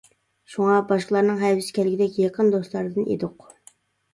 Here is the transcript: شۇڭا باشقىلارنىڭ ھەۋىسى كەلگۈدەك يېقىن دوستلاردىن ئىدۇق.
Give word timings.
شۇڭا 0.53 0.77
باشقىلارنىڭ 0.91 1.37
ھەۋىسى 1.43 1.75
كەلگۈدەك 1.79 2.17
يېقىن 2.23 2.51
دوستلاردىن 2.57 3.13
ئىدۇق. 3.17 3.49